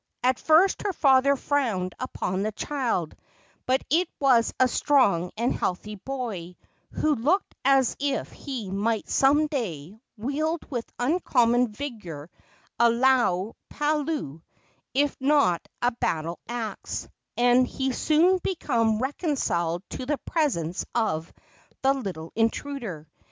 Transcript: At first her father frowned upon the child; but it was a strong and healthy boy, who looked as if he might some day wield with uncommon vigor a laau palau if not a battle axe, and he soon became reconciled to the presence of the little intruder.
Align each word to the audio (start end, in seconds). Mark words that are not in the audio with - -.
At 0.23 0.39
first 0.39 0.81
her 0.81 0.93
father 0.93 1.35
frowned 1.35 1.93
upon 1.99 2.41
the 2.41 2.51
child; 2.51 3.13
but 3.67 3.83
it 3.91 4.09
was 4.19 4.51
a 4.59 4.67
strong 4.67 5.29
and 5.37 5.53
healthy 5.53 5.93
boy, 5.93 6.55
who 6.89 7.13
looked 7.13 7.53
as 7.63 7.95
if 7.99 8.31
he 8.31 8.71
might 8.71 9.07
some 9.07 9.45
day 9.45 9.99
wield 10.17 10.65
with 10.71 10.91
uncommon 10.97 11.67
vigor 11.73 12.31
a 12.79 12.89
laau 12.89 13.53
palau 13.71 14.41
if 14.95 15.15
not 15.19 15.67
a 15.83 15.91
battle 15.91 16.39
axe, 16.49 17.07
and 17.37 17.67
he 17.67 17.91
soon 17.91 18.39
became 18.39 18.97
reconciled 18.97 19.83
to 19.91 20.07
the 20.07 20.17
presence 20.25 20.83
of 20.95 21.31
the 21.83 21.93
little 21.93 22.31
intruder. 22.35 23.07